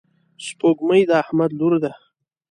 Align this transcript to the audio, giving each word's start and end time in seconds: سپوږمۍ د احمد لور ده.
سپوږمۍ 0.45 1.01
د 1.09 1.11
احمد 1.23 1.49
لور 1.59 1.73
ده. 1.83 1.91